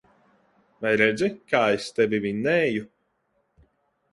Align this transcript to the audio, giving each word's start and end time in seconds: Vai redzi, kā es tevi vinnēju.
Vai 0.85 0.93
redzi, 1.01 1.29
kā 1.53 1.61
es 1.75 1.85
tevi 1.99 2.21
vinnēju. 2.25 2.89